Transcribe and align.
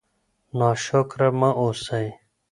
ناشکره 0.59 1.29
مه 1.39 1.49
اوسئ. 1.63 2.07